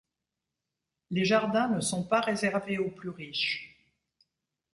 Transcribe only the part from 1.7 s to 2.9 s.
sont pas réservés aux